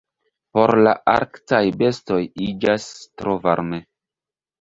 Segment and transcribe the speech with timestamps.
[0.57, 2.17] Por la arktaj bestoj
[2.47, 2.87] iĝas
[3.21, 3.81] tro varme.